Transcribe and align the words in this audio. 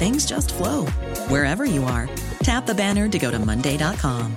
things 0.00 0.24
just 0.24 0.52
flow 0.54 0.86
wherever 1.28 1.64
you 1.64 1.84
are. 1.84 2.08
Tap 2.42 2.66
the 2.66 2.74
banner 2.74 3.08
to 3.08 3.18
go 3.18 3.30
to 3.30 3.38
Monday.com. 3.38 4.36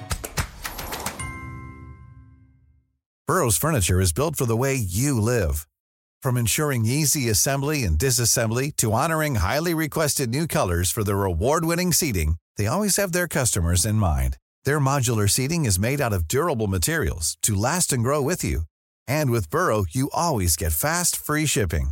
Burrow's 3.26 3.58
furniture 3.58 4.02
is 4.02 4.12
built 4.12 4.36
for 4.36 4.46
the 4.46 4.58
way 4.58 4.76
you 4.76 5.20
live. 5.20 5.66
From 6.22 6.38
ensuring 6.38 6.86
easy 6.86 7.30
assembly 7.30 7.84
and 7.84 7.98
disassembly 7.98 8.76
to 8.76 8.92
honoring 8.92 9.36
highly 9.36 9.74
requested 9.74 10.30
new 10.30 10.46
colors 10.46 10.92
for 10.92 11.06
their 11.06 11.24
award-winning 11.24 11.94
seating, 11.94 12.36
they 12.58 12.68
always 12.68 12.98
have 12.98 13.14
their 13.14 13.30
customers 13.30 13.86
in 13.86 13.96
mind. 13.96 14.38
Their 14.66 14.80
modular 14.80 15.30
seating 15.30 15.64
is 15.64 15.80
made 15.80 16.02
out 16.02 16.14
of 16.14 16.28
durable 16.28 16.68
materials 16.68 17.38
to 17.44 17.56
last 17.56 17.94
and 17.94 18.04
grow 18.04 18.22
with 18.22 18.44
you. 18.44 18.64
And 19.08 19.32
with 19.32 19.50
Burrow, 19.50 19.86
you 19.90 20.10
always 20.14 20.58
get 20.58 20.74
fast, 20.74 21.16
free 21.16 21.46
shipping. 21.46 21.92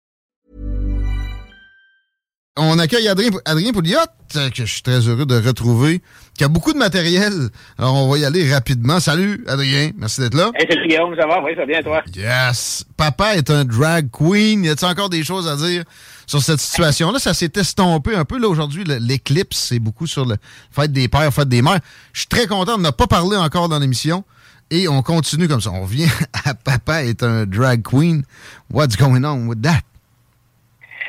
On 2.57 2.79
accueille 2.79 3.07
Adrien, 3.07 3.29
Adrien 3.45 3.71
Pouliot, 3.71 3.97
euh, 4.35 4.49
que 4.49 4.65
je 4.65 4.73
suis 4.73 4.81
très 4.81 5.07
heureux 5.07 5.25
de 5.25 5.35
retrouver, 5.39 6.01
qui 6.37 6.43
a 6.43 6.49
beaucoup 6.49 6.73
de 6.73 6.77
matériel. 6.77 7.47
Alors, 7.77 7.95
on 7.95 8.11
va 8.11 8.17
y 8.17 8.25
aller 8.25 8.53
rapidement. 8.53 8.99
Salut, 8.99 9.45
Adrien. 9.47 9.91
Merci 9.97 10.19
d'être 10.19 10.33
là. 10.33 10.51
Hey, 10.55 10.67
salut 10.69 10.85
Guillaume, 10.85 11.15
ça 11.15 11.25
va? 11.27 11.41
Oui, 11.41 11.51
ça 11.55 11.61
va 11.61 11.65
bien, 11.65 11.81
toi? 11.81 12.03
Yes. 12.13 12.83
Papa 12.97 13.35
est 13.37 13.49
un 13.49 13.63
drag 13.63 14.09
queen. 14.11 14.65
Y 14.65 14.69
a-t-il 14.69 14.91
encore 14.91 15.07
des 15.07 15.23
choses 15.23 15.47
à 15.47 15.55
dire 15.55 15.85
sur 16.27 16.41
cette 16.41 16.59
situation-là? 16.59 17.19
Ça 17.19 17.33
s'est 17.33 17.53
estompé 17.55 18.15
un 18.15 18.25
peu. 18.25 18.37
Là, 18.37 18.49
aujourd'hui, 18.49 18.83
l'éclipse, 18.83 19.57
c'est 19.69 19.79
beaucoup 19.79 20.05
sur 20.05 20.25
le 20.25 20.35
fête 20.71 20.91
des 20.91 21.07
pères, 21.07 21.33
fête 21.33 21.47
des 21.47 21.61
mères. 21.61 21.79
Je 22.11 22.19
suis 22.19 22.27
très 22.27 22.47
content 22.47 22.77
de 22.77 22.83
ne 22.83 22.89
pas 22.89 23.07
parler 23.07 23.37
encore 23.37 23.69
dans 23.69 23.79
l'émission. 23.79 24.25
Et 24.69 24.89
on 24.89 25.01
continue 25.03 25.47
comme 25.47 25.61
ça. 25.61 25.71
On 25.71 25.83
revient 25.83 26.09
à 26.45 26.53
Papa 26.53 27.05
est 27.05 27.23
un 27.23 27.45
drag 27.45 27.81
queen. 27.81 28.23
What's 28.69 28.97
going 28.97 29.23
on 29.23 29.47
with 29.47 29.61
that? 29.61 29.83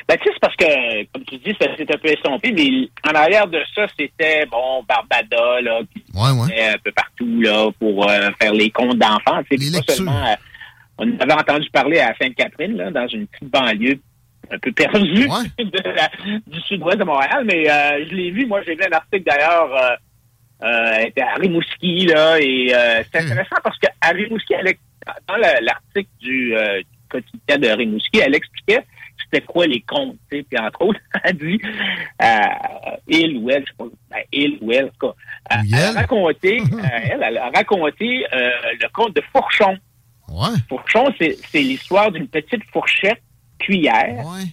Ben, 0.09 0.17
tu 0.19 0.25
sais, 0.25 0.31
c'est 0.35 0.41
parce 0.41 0.57
que, 0.57 1.05
comme 1.13 1.25
tu 1.25 1.37
dis, 1.39 1.57
ça 1.61 1.75
s'est 1.77 1.87
un 1.95 1.99
peu 1.99 2.09
estompé, 2.09 2.53
mais 2.53 2.89
en 3.09 3.15
arrière 3.15 3.47
de 3.47 3.61
ça, 3.75 3.87
c'était, 3.99 4.45
bon, 4.47 4.83
Barbada, 4.89 5.61
là, 5.61 5.81
qui 5.93 6.03
Ouais, 6.15 6.31
ouais. 6.31 6.69
un 6.71 6.79
peu 6.85 6.91
partout, 6.93 7.41
là, 7.41 7.71
pour 7.79 8.11
euh, 8.11 8.31
faire 8.41 8.53
les 8.53 8.71
comptes 8.71 8.99
d'enfants. 8.99 9.41
Les 9.51 9.57
pas 9.59 9.77
lectures. 9.79 9.95
seulement, 9.95 10.27
euh, 10.27 10.35
on 10.99 11.19
avait 11.21 11.33
entendu 11.35 11.71
parler 11.71 12.01
à 12.01 12.15
Sainte-Catherine, 12.21 12.77
là, 12.77 12.91
dans 12.91 13.07
une 13.07 13.27
petite 13.29 13.49
banlieue 13.51 13.99
un 14.51 14.59
peu 14.59 14.73
perdue 14.73 15.27
Ouais. 15.29 15.65
de 15.65 15.91
la- 15.91 16.11
du 16.47 16.61
sud-ouest 16.63 16.99
de 16.99 17.05
Montréal, 17.05 17.45
mais 17.47 17.71
euh, 17.71 18.05
je 18.09 18.15
l'ai 18.15 18.31
vu, 18.33 18.45
moi, 18.47 18.61
j'ai 18.67 18.75
vu 18.75 18.83
un 18.85 18.95
article, 18.97 19.25
d'ailleurs, 19.25 19.99
était 21.01 21.23
à 21.23 21.35
Rimouski, 21.35 22.07
là, 22.07 22.39
et 22.41 22.69
c'est 23.13 23.21
Hmm. 23.23 23.27
intéressant 23.27 23.57
parce 23.65 23.79
qu'à 23.79 23.91
Rimouski, 24.11 24.55
elle, 24.55 24.75
dans 25.29 25.37
la- 25.37 25.61
l'article 25.61 26.09
du 26.21 26.55
quotidien 27.09 27.59
de 27.59 27.69
Rimouski, 27.69 28.21
elle 28.21 28.35
expliquait 28.35 28.83
c'était 29.33 29.47
quoi 29.47 29.67
les 29.67 29.81
comptes, 29.81 30.17
tu 30.31 30.39
sais, 30.39 30.43
puis 30.43 30.59
entre 30.59 30.83
autres, 30.83 31.01
elle 31.25 31.37
dit, 31.39 31.61
euh, 32.23 32.27
il 33.09 33.39
ou 33.39 33.51
elle, 33.51 33.63
je 33.65 33.71
sais 33.71 33.77
pas, 33.79 33.85
ben, 34.11 34.23
il 34.33 34.59
ou 34.61 34.73
elle, 34.73 34.85
en 34.85 34.89
tout 34.89 35.07
cas, 35.09 35.57
euh, 35.57 35.63
elle 35.73 35.75
a 35.75 35.93
raconté, 35.93 36.61
euh, 36.73 36.87
elle, 37.11 37.23
elle 37.23 37.39
a 37.39 37.51
raconté 37.51 38.27
euh, 38.33 38.51
le 38.81 38.89
conte 38.93 39.15
de 39.17 39.23
Fourchon. 39.33 39.77
Ouais. 40.29 40.57
Fourchon, 40.69 41.13
c'est 41.19 41.37
l'histoire 41.55 42.11
d'une 42.13 42.29
petite 42.29 42.63
fourchette 42.73 43.23
cuillère, 43.59 44.25
Ouais. 44.27 44.45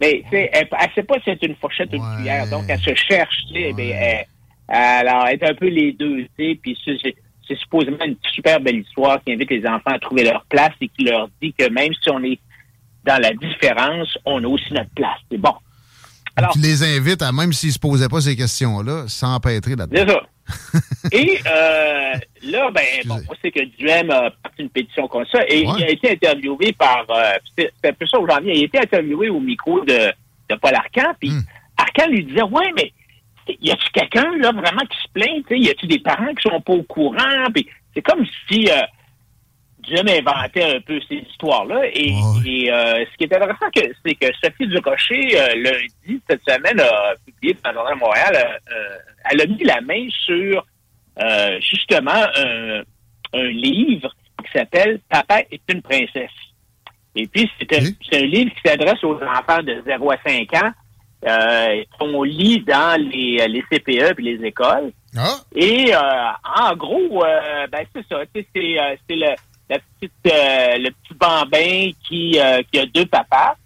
mais 0.00 0.22
tu 0.24 0.30
sais, 0.30 0.50
elle, 0.52 0.68
elle 0.80 0.90
sait 0.94 1.02
pas 1.02 1.16
si 1.16 1.22
c'est 1.26 1.42
une 1.42 1.56
fourchette 1.56 1.92
ou 1.92 1.96
une 1.96 2.02
Ouais. 2.02 2.16
cuillère, 2.16 2.48
donc 2.48 2.64
elle 2.68 2.80
se 2.80 2.94
cherche, 2.94 3.36
tu 3.48 3.54
sais, 3.54 3.66
Ouais. 3.66 3.72
ben, 3.72 3.90
elle, 3.90 4.24
alors, 4.68 5.26
elle 5.28 5.34
est 5.42 5.48
un 5.48 5.54
peu 5.54 5.68
les 5.68 5.92
deux, 5.92 6.22
tu 6.22 6.30
sais, 6.38 6.58
puis 6.60 6.76
c'est 6.84 7.56
supposément 7.56 8.04
une 8.04 8.16
super 8.32 8.58
belle 8.58 8.80
histoire 8.80 9.22
qui 9.22 9.32
invite 9.32 9.50
les 9.50 9.64
enfants 9.66 9.92
à 9.92 9.98
trouver 10.00 10.24
leur 10.24 10.44
place 10.46 10.72
et 10.80 10.88
qui 10.88 11.04
leur 11.04 11.28
dit 11.40 11.52
que 11.56 11.68
même 11.68 11.92
si 12.02 12.10
on 12.10 12.20
est 12.24 12.40
dans 13.06 13.20
la 13.20 13.32
différence, 13.34 14.16
on 14.24 14.42
a 14.42 14.46
aussi 14.48 14.72
notre 14.72 14.90
place. 14.90 15.18
C'est 15.30 15.38
bon. 15.38 15.54
Alors, 16.38 16.50
Qui 16.52 16.58
les 16.58 16.82
invite 16.98 17.22
à, 17.22 17.32
même 17.32 17.52
s'ils 17.52 17.72
se 17.72 17.78
posaient 17.78 18.08
pas 18.08 18.20
ces 18.20 18.36
questions-là, 18.36 19.04
s'empêtrer 19.08 19.74
là-dedans. 19.76 20.04
C'est 20.06 20.12
ça. 20.12 20.80
Et 21.12 21.38
euh, 21.46 22.12
là, 22.42 22.70
ben, 22.72 22.82
bon, 23.06 23.20
on 23.28 23.34
sait 23.42 23.50
que 23.50 23.64
Duhem 23.76 24.10
a 24.10 24.30
parti 24.42 24.62
une 24.62 24.68
pétition 24.70 25.08
comme 25.08 25.24
ça, 25.32 25.40
et 25.48 25.66
Ouais. 25.66 25.72
il 25.78 25.84
a 25.84 25.90
été 25.90 26.10
interviewé 26.12 26.72
par, 26.72 27.04
euh, 27.10 27.32
c'est 27.56 27.72
c'est 27.82 27.90
un 27.90 27.92
peu 27.94 28.06
ça 28.06 28.20
où 28.20 28.28
j'en 28.28 28.38
viens, 28.40 28.52
il 28.52 28.62
a 28.62 28.64
été 28.66 28.78
interviewé 28.78 29.28
au 29.28 29.40
micro 29.40 29.80
de, 29.80 30.12
de 30.50 30.54
Paul 30.60 30.74
Arcan, 30.74 31.14
puis 31.18 31.30
Hmm. 31.30 31.40
Arcan 31.78 32.08
lui 32.10 32.24
disait, 32.24 32.42
ouais, 32.42 32.70
mais 32.76 32.92
y 33.60 33.70
a-tu 33.70 33.90
quelqu'un, 33.92 34.30
là, 34.38 34.52
vraiment 34.52 34.82
qui 34.90 34.98
se 35.02 35.08
plaint, 35.14 35.46
tu 35.48 35.58
y 35.58 35.68
a-tu 35.70 35.86
des 35.86 35.98
parents 36.00 36.32
qui 36.34 36.48
sont 36.48 36.60
pas 36.60 36.72
au 36.74 36.82
courant, 36.84 37.46
puis 37.54 37.66
c'est 37.94 38.02
comme 38.02 38.24
si 38.48 38.68
euh, 38.70 38.74
Duhem 39.86 40.08
inventait 40.08 40.76
un 40.76 40.80
peu 40.80 41.00
ces 41.08 41.16
histoires-là, 41.16 41.86
et, 41.92 42.12
et, 42.44 42.72
euh, 42.72 43.04
ce 43.10 43.16
qui 43.16 43.24
est 43.24 43.34
intéressant, 43.34 43.70
que, 43.74 43.80
c'est 44.04 44.14
que 44.14 44.26
Sophie 44.42 44.66
Durocher, 44.66 45.38
euh, 45.38 45.54
lundi, 45.56 46.20
cette 46.28 46.42
semaine, 46.48 46.80
a 46.80 47.14
publié 47.24 47.56
dans 47.64 47.70
le 47.70 47.76
Journal 47.76 47.94
de 47.94 48.00
Montréal, 48.00 48.60
euh, 48.72 48.98
elle 49.30 49.40
a 49.40 49.46
mis 49.46 49.64
la 49.64 49.80
main 49.80 50.06
sur 50.10 50.66
justement 51.60 52.12
un, 52.12 52.82
un 53.32 53.48
livre 53.48 54.14
qui 54.44 54.58
s'appelle 54.58 55.00
Papa 55.08 55.40
est 55.50 55.62
une 55.72 55.80
princesse. 55.80 56.30
Et 57.14 57.26
puis, 57.26 57.50
c'est 57.58 57.72
un, 57.78 57.86
c'est 58.08 58.18
un 58.22 58.26
livre 58.26 58.50
qui 58.50 58.68
s'adresse 58.68 59.02
aux 59.02 59.16
enfants 59.22 59.62
de 59.62 59.82
0 59.86 60.10
à 60.10 60.16
5 60.26 60.54
ans 60.62 60.70
euh, 61.26 61.82
qu'on 61.98 62.22
lit 62.22 62.60
dans 62.60 63.00
les, 63.00 63.48
les 63.48 63.62
CPE 63.62 64.14
puis 64.14 64.36
les 64.36 64.46
écoles. 64.46 64.92
Ah, 65.16 65.36
Et 65.54 65.94
euh, 65.94 65.98
en 66.60 66.76
gros, 66.76 67.24
euh, 67.24 67.66
ben 67.72 67.86
c'est 67.94 68.06
ça. 68.06 68.20
C'est 68.34 68.46
c'est 68.54 69.14
le, 69.14 69.34
la 69.68 69.78
petite, 69.78 70.12
euh, 70.26 70.78
le 70.78 70.90
petit 70.90 71.14
bambin 71.14 71.90
qui, 72.06 72.38
euh, 72.38 72.62
qui 72.70 72.78
a 72.78 72.86
deux 72.86 73.06
papas. 73.06 73.56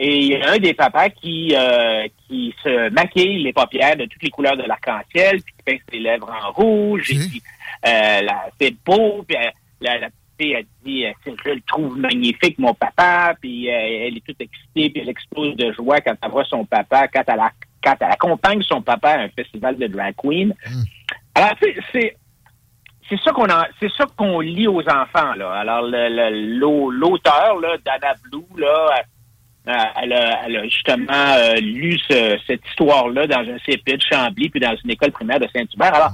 Et 0.00 0.16
il 0.18 0.26
y 0.28 0.36
a 0.36 0.52
un 0.52 0.58
des 0.58 0.74
papas 0.74 1.10
qui, 1.10 1.54
euh, 1.56 2.06
qui 2.28 2.54
se 2.62 2.88
maquille 2.90 3.42
les 3.42 3.52
paupières 3.52 3.96
de 3.96 4.04
toutes 4.04 4.22
les 4.22 4.30
couleurs 4.30 4.56
de 4.56 4.62
l'arc-en-ciel, 4.62 5.42
puis 5.42 5.54
qui 5.56 5.62
pince 5.64 5.80
ses 5.90 5.98
lèvres 5.98 6.30
en 6.30 6.52
rouge. 6.52 7.10
Et 7.10 7.16
puis, 7.16 7.42
euh, 7.86 8.20
c'est 8.60 8.74
beau. 8.84 9.24
Puis, 9.26 9.36
la, 9.80 9.98
la 9.98 10.06
petite 10.08 10.14
fille, 10.40 10.52
elle 10.52 10.66
dit, 10.84 11.04
je 11.44 11.50
le 11.50 11.60
trouve 11.66 11.98
magnifique, 11.98 12.58
mon 12.60 12.74
papa. 12.74 13.34
Puis 13.40 13.66
elle 13.66 14.16
est 14.16 14.24
toute 14.24 14.40
excitée, 14.40 14.90
puis 14.90 15.00
elle 15.02 15.08
explose 15.08 15.56
de 15.56 15.72
joie 15.72 16.00
quand 16.00 16.14
elle 16.22 16.30
voit 16.30 16.44
son 16.44 16.64
papa, 16.64 17.08
quand 17.08 17.24
elle, 17.26 17.40
a- 17.40 17.52
quand 17.82 17.96
elle 18.00 18.12
accompagne 18.12 18.62
son 18.62 18.80
papa 18.82 19.10
à 19.10 19.20
un 19.22 19.28
festival 19.30 19.76
de 19.78 19.88
drag 19.88 20.14
queen. 20.16 20.54
Mm. 20.70 20.82
Alors, 21.34 21.54
c'est 21.92 22.16
c'est 23.08 23.20
ça 23.22 23.32
qu'on 23.32 23.46
c'est 23.80 23.92
ça 23.96 24.04
qu'on 24.16 24.40
lit 24.40 24.68
aux 24.68 24.82
enfants 24.82 25.34
là. 25.34 25.52
Alors 25.52 25.82
l'auteur 25.82 27.60
là, 27.60 27.76
Dana 27.84 28.14
Blue 28.30 28.60
là, 28.60 29.02
elle 30.02 30.12
a, 30.12 30.64
justement 30.64 31.06
euh, 31.10 31.54
lu 31.56 31.98
cette 32.08 32.66
histoire-là 32.70 33.26
dans 33.26 33.40
un 33.40 33.58
CP 33.64 33.96
de 33.96 34.02
Chambly 34.02 34.48
puis 34.48 34.60
dans 34.60 34.76
une 34.84 34.90
école 34.90 35.12
primaire 35.12 35.40
de 35.40 35.48
Saint-Hubert. 35.54 35.94
Alors, 35.94 36.12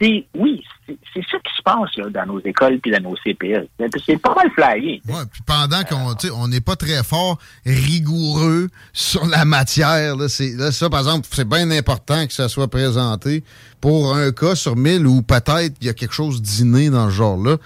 oui, 0.00 0.62
c'est 0.86 1.24
ça 1.30 1.38
qui 1.38 1.56
se 1.56 1.62
passe 1.62 1.96
là, 1.96 2.08
dans 2.10 2.34
nos 2.34 2.40
écoles 2.40 2.78
puis 2.80 2.92
dans 2.92 3.00
nos 3.00 3.16
CPL. 3.16 3.68
C'est 4.06 4.16
pas 4.18 4.34
mal 4.34 4.50
flyé. 4.52 5.02
Ouais, 5.08 5.22
puis 5.30 5.42
pendant 5.44 5.82
qu'on 5.82 6.14
on 6.34 6.48
n'est 6.48 6.60
pas 6.60 6.76
très 6.76 7.02
fort 7.02 7.38
rigoureux 7.66 8.68
sur 8.92 9.26
la 9.26 9.44
matière, 9.44 10.14
ça, 10.28 10.90
par 10.90 11.00
exemple, 11.00 11.26
c'est 11.30 11.48
bien 11.48 11.70
important 11.70 12.26
que 12.26 12.32
ça 12.32 12.48
soit 12.48 12.68
présenté 12.68 13.42
pour 13.80 14.14
un 14.14 14.30
cas 14.32 14.54
sur 14.54 14.76
mille 14.76 15.06
où 15.06 15.22
peut-être 15.22 15.76
il 15.80 15.86
y 15.86 15.90
a 15.90 15.94
quelque 15.94 16.14
chose 16.14 16.42
d'inné 16.42 16.90
dans 16.90 17.06
ce 17.10 17.14
genre-là. 17.14 17.56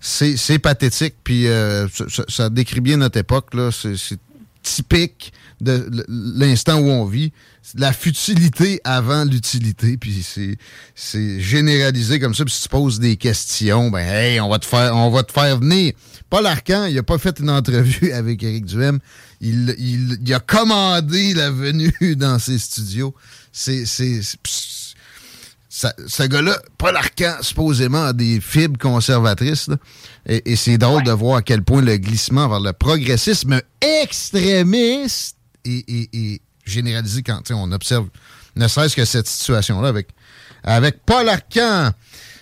C'est 0.00 0.58
pathétique, 0.58 1.14
puis 1.22 1.46
euh, 1.48 1.86
ça, 1.88 2.24
ça, 2.28 2.50
décrit 2.50 2.80
bien 2.80 2.96
notre 2.96 3.18
époque. 3.18 3.52
là. 3.54 3.70
C'est 3.72 4.18
typique 4.62 5.32
de 5.60 5.90
l'instant 6.08 6.78
où 6.78 6.88
on 6.88 7.04
vit. 7.04 7.32
La 7.76 7.92
futilité 7.92 8.80
avant 8.84 9.24
l'utilité, 9.24 9.96
puis 9.96 10.26
c'est 10.94 11.40
généralisé 11.40 12.18
comme 12.18 12.34
ça. 12.34 12.44
Puis 12.44 12.54
si 12.54 12.62
tu 12.62 12.68
poses 12.68 12.98
des 12.98 13.16
questions, 13.16 13.90
ben 13.90 14.00
hey, 14.00 14.40
on 14.40 14.48
va 14.48 14.58
te 14.58 14.66
faire, 14.66 14.96
on 14.96 15.10
va 15.10 15.22
te 15.22 15.32
faire 15.32 15.58
venir. 15.58 15.92
Paul 16.30 16.46
Arcan, 16.46 16.86
il 16.86 16.98
a 16.98 17.02
pas 17.02 17.18
fait 17.18 17.38
une 17.38 17.50
entrevue 17.50 18.12
avec 18.12 18.42
Eric 18.42 18.64
Duhem. 18.64 18.98
Il, 19.40 19.74
il, 19.78 20.34
a 20.34 20.40
commandé 20.40 21.34
la 21.34 21.50
venue 21.50 21.94
dans 22.16 22.38
ses 22.38 22.58
studios. 22.58 23.14
C'est 23.52 23.84
ce 25.70 26.22
gars-là, 26.24 26.58
Paul 26.78 26.96
Arcan, 26.96 27.36
supposément, 27.42 28.06
a 28.06 28.12
des 28.12 28.40
fibres 28.40 28.78
conservatrices. 28.78 29.70
et, 30.26 30.56
c'est 30.56 30.78
drôle 30.78 31.04
de 31.04 31.12
voir 31.12 31.36
à 31.36 31.42
quel 31.42 31.62
point 31.62 31.80
le 31.80 31.96
glissement 31.96 32.48
vers 32.48 32.58
le 32.58 32.72
progressisme 32.72 33.60
extrémiste 33.80 35.36
est, 35.64 36.40
généralisé 36.64 37.22
quand 37.22 37.40
on 37.50 37.72
observe 37.72 38.08
ne 38.56 38.66
serait-ce 38.66 38.96
que 38.96 39.04
cette 39.04 39.28
situation-là 39.28 39.88
avec, 39.88 40.08
avec 40.64 41.04
Paul 41.06 41.28
Arcan. 41.28 41.92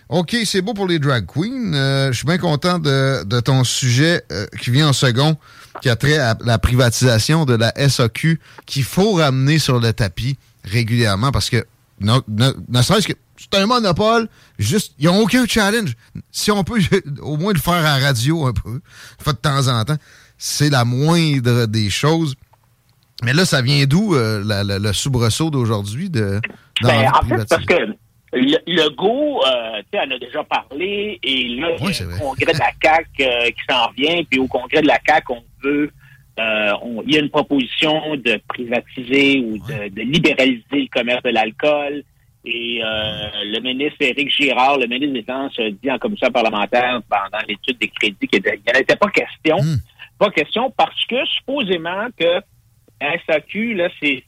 OK, 0.08 0.34
c'est 0.46 0.62
beau 0.62 0.72
pour 0.72 0.86
les 0.86 0.98
drag 0.98 1.26
queens. 1.26 1.75
Euh, 1.75 2.12
je 2.12 2.16
suis 2.16 2.26
bien 2.26 2.38
content 2.38 2.78
de, 2.78 3.40
ton 3.40 3.62
sujet 3.62 4.25
euh, 4.32 4.46
qui 4.60 4.70
vient 4.70 4.88
en 4.88 4.92
second, 4.94 5.36
qui 5.82 5.90
a 5.90 5.96
trait 5.96 6.16
à 6.16 6.36
la 6.44 6.58
privatisation 6.58 7.44
de 7.44 7.54
la 7.54 7.72
SAQ, 7.88 8.40
qu'il 8.64 8.84
faut 8.84 9.12
ramener 9.12 9.58
sur 9.58 9.78
le 9.78 9.92
tapis 9.92 10.38
régulièrement 10.64 11.30
parce 11.30 11.50
que 11.50 11.66
ne, 12.00 12.83
serait-ce 12.83 13.09
que 13.09 13.15
c'est 13.37 13.55
un 13.55 13.67
monopole, 13.67 14.29
juste, 14.59 14.95
ils 14.99 15.06
n'ont 15.06 15.21
aucun 15.21 15.47
challenge. 15.47 15.95
Si 16.31 16.50
on 16.50 16.65
peut 16.65 16.81
au 17.23 17.37
moins 17.37 17.53
le 17.53 17.59
faire 17.59 17.85
à 17.85 17.99
radio 17.99 18.47
un 18.47 18.53
peu, 18.53 18.81
de 19.27 19.33
temps 19.33 19.69
en 19.69 19.85
temps, 19.85 19.97
c'est 20.37 20.71
la 20.71 20.85
moindre 20.85 21.67
des 21.67 21.91
choses. 21.91 22.35
Mais 23.25 23.33
là, 23.33 23.45
ça 23.45 23.62
vient 23.62 23.85
d'où 23.87 24.15
euh, 24.15 24.43
le 24.45 24.93
soubresaut 24.93 25.50
d'aujourd'hui 25.50 26.09
de 26.09 26.41
ben, 26.83 27.11
En 27.15 27.27
fait, 27.27 27.49
parce 27.49 27.65
que 27.65 27.97
le, 28.33 28.89
go, 28.95 29.41
euh, 29.45 29.83
tu 29.91 29.99
sais, 29.99 30.05
en 30.05 30.11
a 30.11 30.19
déjà 30.19 30.45
parlé, 30.45 31.19
et 31.23 31.49
là, 31.61 31.69
il 31.81 31.91
y 31.91 32.03
a 32.03 32.05
le 32.05 32.19
congrès 32.19 32.53
de 32.53 32.59
la 32.59 32.73
CAQ 32.83 33.09
euh, 33.21 33.47
qui 33.47 33.62
s'en 33.69 33.91
vient, 33.97 34.23
puis 34.29 34.39
au 34.39 34.47
congrès 34.47 34.83
de 34.83 34.87
la 34.87 34.99
CAQ, 35.05 35.33
on 35.33 35.43
veut 35.62 35.91
il 36.38 37.14
y 37.14 37.17
a 37.17 37.20
une 37.20 37.31
proposition 37.31 38.17
de 38.17 38.40
privatiser 38.49 39.40
ou 39.40 39.58
de, 39.58 40.02
libéraliser 40.02 40.64
le 40.73 40.88
commerce 40.88 41.23
de 41.23 41.31
l'alcool. 41.31 42.02
Et 42.44 42.81
euh, 42.82 43.29
le 43.44 43.61
ministre 43.61 43.96
Éric 44.00 44.31
Girard, 44.31 44.79
le 44.79 44.87
ministre 44.87 45.14
des 45.14 45.23
Finances, 45.23 45.58
dit 45.82 45.90
en 45.90 45.99
commission 45.99 46.31
parlementaire 46.31 47.00
pendant 47.08 47.44
l'étude 47.46 47.79
des 47.79 47.88
crédits 47.88 48.26
qu'il 48.26 48.43
n'y 48.43 48.73
en 48.75 48.79
était 48.79 48.96
pas 48.96 49.11
question. 49.11 49.56
Hmm. 49.58 49.76
Pas 50.19 50.31
question 50.31 50.73
parce 50.76 51.05
que 51.06 51.25
supposément 51.26 52.06
que 52.19 52.40
la 53.00 53.17
SAQ, 53.26 53.75
là, 53.75 53.88
c'est 54.00 54.23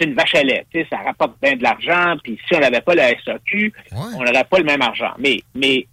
une 0.00 0.14
vache 0.14 0.34
à 0.34 0.42
lait. 0.42 0.66
Ça 0.90 0.98
rapporte 0.98 1.40
bien 1.40 1.56
de 1.56 1.62
l'argent, 1.62 2.16
puis 2.22 2.38
si 2.46 2.54
on 2.54 2.60
n'avait 2.60 2.80
pas 2.80 2.94
la 2.94 3.10
SAQ, 3.24 3.72
on 3.92 4.22
n'aurait 4.22 4.44
pas 4.44 4.58
le 4.58 4.64
même 4.64 4.82
argent. 4.82 5.12
Mais, 5.18 5.40
mais 5.54 5.86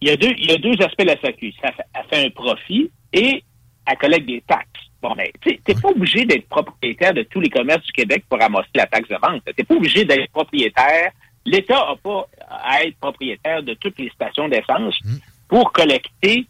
il 0.00 0.08
y 0.08 0.10
a 0.10 0.16
deux, 0.16 0.32
il 0.38 0.50
y 0.50 0.54
a 0.54 0.58
deux 0.58 0.80
aspects 0.82 1.02
de 1.02 1.06
la 1.06 1.20
SAQ. 1.20 1.52
Ça 1.60 1.72
fait 2.10 2.26
un 2.26 2.30
profit 2.30 2.90
et 3.12 3.42
elle 3.86 3.96
collecte 3.98 4.26
des 4.26 4.42
taxes. 4.46 4.68
Bon, 5.02 5.14
mais 5.16 5.30
tu 5.42 5.50
n'es 5.50 5.74
pas 5.74 5.90
obligé 5.90 6.24
d'être 6.24 6.48
propriétaire 6.48 7.12
de 7.12 7.22
tous 7.24 7.40
les 7.40 7.50
commerces 7.50 7.84
du 7.84 7.92
Québec 7.92 8.24
pour 8.28 8.38
ramasser 8.40 8.70
la 8.74 8.86
taxe 8.86 9.08
de 9.08 9.16
vente. 9.16 9.42
Tu 9.46 9.52
n'es 9.58 9.64
pas 9.64 9.74
obligé 9.74 10.04
d'être 10.04 10.30
propriétaire. 10.30 11.10
L'État 11.44 11.74
n'a 11.74 11.96
pas 12.02 12.26
à 12.48 12.84
être 12.84 12.96
propriétaire 12.96 13.62
de 13.62 13.74
toutes 13.74 13.98
les 13.98 14.08
stations 14.10 14.48
d'essence 14.48 14.98
hmm. 15.04 15.16
pour 15.48 15.72
collecter 15.72 16.46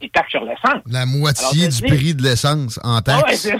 des 0.00 0.08
taxes 0.08 0.30
sur 0.30 0.44
l'essence. 0.44 0.82
La 0.86 1.04
moitié 1.04 1.68
du 1.68 1.82
prix 1.82 2.14
de 2.14 2.22
l'essence 2.22 2.80
en 2.82 3.02
taxes. 3.02 3.50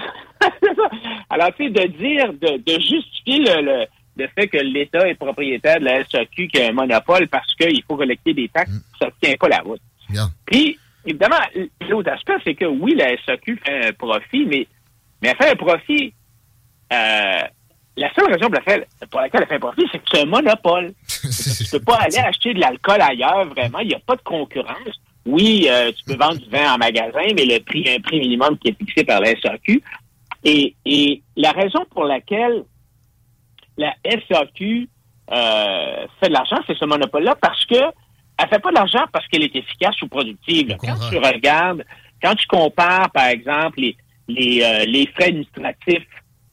Alors, 1.30 1.50
tu 1.54 1.64
sais, 1.64 1.70
de 1.70 1.86
dire, 1.98 2.32
de, 2.32 2.80
justifier 2.80 3.40
le, 3.40 3.86
le, 4.16 4.28
fait 4.28 4.48
que 4.48 4.56
l'État 4.56 5.06
est 5.06 5.14
propriétaire 5.14 5.78
de 5.78 5.84
la 5.84 6.04
SAQ 6.08 6.48
qui 6.48 6.62
a 6.62 6.68
un 6.68 6.72
monopole 6.72 7.28
parce 7.28 7.54
qu'il 7.54 7.82
faut 7.86 7.96
collecter 7.96 8.32
des 8.32 8.48
taxes, 8.48 8.70
hmm. 8.70 8.80
ça 8.98 9.06
ne 9.06 9.12
tient 9.20 9.36
pas 9.38 9.48
la 9.48 9.58
route. 9.58 9.82
Puis, 10.46 10.78
évidemment, 11.04 11.36
l'autre 11.88 12.12
aspect, 12.12 12.36
c'est 12.44 12.54
que 12.54 12.64
oui, 12.64 12.94
la 12.94 13.16
SAQ 13.24 13.60
fait 13.64 13.88
un 13.88 13.92
profit, 13.92 14.46
mais, 14.46 14.66
mais 15.22 15.30
elle 15.30 15.36
fait 15.36 15.52
un 15.52 15.56
profit. 15.56 16.14
Euh, 16.92 17.42
la 17.96 18.14
seule 18.14 18.32
raison 18.32 18.48
pour 19.10 19.20
laquelle, 19.20 19.42
elle 19.42 19.46
fait 19.46 19.54
un 19.56 19.58
profit, 19.58 19.84
c'est 19.90 19.98
que 19.98 20.04
c'est 20.12 20.22
un 20.22 20.26
monopole. 20.26 20.92
tu 21.20 21.26
ne 21.26 21.70
peux 21.70 21.84
pas 21.84 21.96
aller 21.96 22.18
acheter 22.18 22.54
de 22.54 22.60
l'alcool 22.60 23.00
ailleurs, 23.00 23.46
vraiment. 23.46 23.80
Il 23.80 23.88
n'y 23.88 23.94
a 23.94 24.00
pas 24.00 24.16
de 24.16 24.22
concurrence. 24.22 25.00
Oui, 25.26 25.66
euh, 25.68 25.92
tu 25.92 26.04
peux 26.04 26.16
vendre 26.16 26.38
du 26.38 26.48
vin 26.48 26.74
en 26.74 26.78
magasin, 26.78 27.34
mais 27.36 27.44
le 27.44 27.58
prix, 27.58 27.84
un 27.88 28.00
prix 28.00 28.20
minimum 28.20 28.56
qui 28.58 28.68
est 28.68 28.78
fixé 28.78 29.04
par 29.04 29.20
la 29.20 29.34
SAQ. 29.40 29.82
Et, 30.44 30.74
et 30.84 31.22
la 31.36 31.50
raison 31.52 31.84
pour 31.90 32.04
laquelle 32.04 32.64
la 33.76 33.94
SAQ 34.04 34.88
euh, 35.30 36.06
fait 36.20 36.28
de 36.28 36.32
l'argent, 36.32 36.56
c'est 36.66 36.76
ce 36.76 36.84
monopole-là, 36.84 37.36
parce 37.40 37.64
que 37.66 37.76
elle 38.38 38.48
fait 38.48 38.58
pas 38.60 38.70
de 38.70 38.76
l'argent 38.76 39.04
parce 39.12 39.26
qu'elle 39.28 39.42
est 39.42 39.54
efficace 39.54 40.00
ou 40.02 40.08
productive. 40.08 40.76
Quand 40.80 40.96
tu 41.10 41.18
regardes, 41.18 41.84
quand 42.22 42.34
tu 42.34 42.46
compares, 42.46 43.10
par 43.10 43.26
exemple, 43.26 43.80
les, 43.80 43.96
les, 44.28 44.62
euh, 44.62 44.84
les 44.84 45.06
frais 45.08 45.28
administratifs 45.28 46.06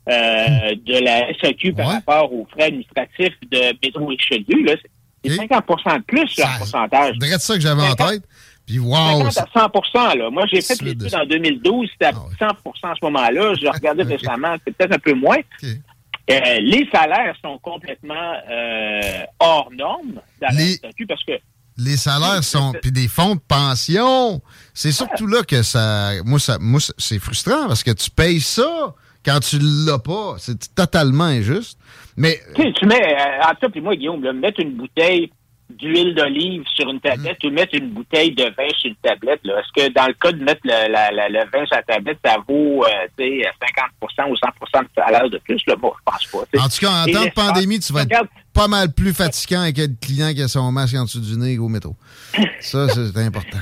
euh, 0.09 0.75
de 0.75 1.03
la 1.03 1.33
SAQ 1.39 1.73
par 1.73 1.87
rapport 1.87 2.33
aux 2.33 2.47
frais 2.51 2.65
administratifs 2.65 3.35
de 3.51 3.77
Métro 3.83 4.05
Richelieu, 4.07 4.77
c'est 5.23 5.31
50% 5.31 5.97
de 5.97 6.03
plus 6.03 6.27
sur 6.27 6.45
un 6.45 6.57
pourcentage. 6.57 7.15
C'est 7.19 7.39
ça 7.39 7.55
que 7.55 7.61
j'avais 7.61 7.81
en 7.81 7.95
tête. 7.95 8.23
Puis 8.65 8.79
wow! 8.79 9.29
50 9.29 9.37
à 9.37 9.79
100 9.93 10.15
là. 10.15 10.29
Moi, 10.31 10.45
j'ai 10.51 10.61
fait 10.61 10.81
l'étude 10.81 11.13
en 11.13 11.25
2012, 11.25 11.87
c'était 11.91 12.05
à 12.05 12.13
100 12.13 12.19
ah 12.39 12.91
à 12.91 12.95
ce 12.99 13.05
moment-là. 13.05 13.53
Je 13.61 13.67
regardais 13.67 14.03
récemment, 14.03 14.55
c'est 14.65 14.75
peut-être 14.75 14.93
un 14.95 14.99
peu 14.99 15.13
moins. 15.13 15.37
Euh, 15.63 16.59
les 16.59 16.89
salaires 16.91 17.35
sont 17.43 17.59
complètement 17.59 18.33
hors 19.39 19.69
normes 19.71 20.19
dans 20.41 20.47
la 20.47 20.51
SAQ 20.53 21.05
parce 21.05 21.23
que 21.23 21.33
les 21.77 21.97
salaires 21.97 22.43
sont 22.43 22.73
puis 22.81 22.91
des 22.91 23.07
fonds 23.07 23.35
de 23.35 23.41
pension. 23.47 24.41
C'est 24.73 24.91
surtout 24.91 25.27
là 25.27 25.43
que 25.43 25.63
ça 25.63 26.11
moi 26.23 26.39
ça 26.39 26.57
moi 26.59 26.79
c'est 26.97 27.19
frustrant 27.19 27.67
parce 27.67 27.83
que 27.83 27.91
tu 27.91 28.09
payes 28.09 28.41
ça 28.41 28.93
quand 29.25 29.39
tu 29.39 29.57
l'as 29.59 29.97
pas, 29.97 30.35
c'est 30.37 30.75
totalement 30.75 31.23
injuste. 31.23 31.79
Mais 32.15 32.39
tu, 32.53 32.85
mets 32.85 33.01
euh, 33.01 33.49
en 33.49 33.55
tout 33.55 33.71
et 33.75 33.81
moi 33.81 33.95
Guillaume, 33.95 34.21
mettre 34.33 34.59
une 34.59 34.73
bouteille 34.73 35.31
d'huile 35.69 36.13
d'olive 36.13 36.63
sur 36.75 36.89
une 36.89 36.99
tablette 36.99 37.43
mm. 37.43 37.47
ou 37.47 37.51
mettre 37.51 37.75
une 37.75 37.89
bouteille 37.89 38.31
de 38.31 38.43
vin 38.43 38.69
sur 38.77 38.89
une 38.89 38.95
tablette, 38.97 39.41
est-ce 39.43 39.83
que 39.83 39.91
dans 39.91 40.05
le 40.05 40.13
cas 40.13 40.31
de 40.31 40.43
mettre 40.43 40.61
le, 40.63 41.51
vin 41.51 41.65
sur 41.65 41.75
la 41.75 41.83
tablette, 41.83 42.19
ça 42.23 42.37
vaut 42.47 42.85
euh, 42.85 43.07
50% 43.17 44.29
ou 44.29 44.35
100% 44.35 44.83
de 44.83 44.87
salaire 44.95 45.29
de 45.29 45.39
plus? 45.39 45.61
Là? 45.67 45.75
Bon, 45.75 45.91
je 45.97 46.11
pense 46.11 46.25
pas. 46.27 46.59
En 46.61 46.69
tout 46.69 46.77
cas, 46.79 46.91
en 46.91 47.05
temps 47.05 47.25
de 47.25 47.33
pandémie, 47.33 47.79
tu 47.79 47.91
vas 47.93 48.03
être 48.03 48.27
pas 48.55 48.67
mal 48.69 48.91
plus 48.91 49.13
fatigant 49.13 49.61
avec 49.61 49.77
le 49.77 49.87
client 50.01 50.33
qui 50.33 50.41
a 50.41 50.47
son 50.47 50.71
masque 50.71 50.95
en 50.95 51.03
dessous 51.03 51.19
du 51.19 51.37
nez 51.37 51.59
au 51.59 51.67
métro. 51.67 51.95
Ça, 52.61 52.87
c'est 52.87 53.17
important. 53.25 53.59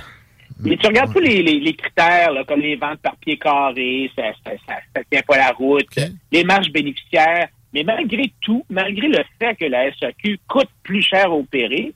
Mais 0.60 0.78
tu 0.78 0.88
regardes 0.88 1.12
tous 1.12 1.20
les, 1.20 1.76
critères, 1.76 2.30
comme 2.48 2.62
les 2.62 2.76
ventes 2.76 3.00
par 3.00 3.16
pied 3.18 3.38
carré, 3.38 4.10
ça 4.16 4.22
ne 4.22 5.04
tient 5.12 5.22
pas 5.28 5.38
la 5.38 5.50
route, 5.50 5.88
les 6.32 6.44
marges 6.44 6.72
bénéficiaires, 6.72 7.48
mais 7.74 7.84
malgré 7.84 8.32
tout, 8.42 8.64
malgré 8.70 9.08
le 9.08 9.24
fait 9.40 9.56
que 9.56 9.66
la 9.66 9.92
SAQ 9.96 10.40
coûte 10.48 10.70
plus 10.84 11.02
cher 11.02 11.26
à 11.26 11.32
opérer, 11.32 11.92